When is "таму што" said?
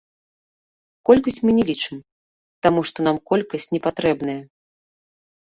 2.69-2.99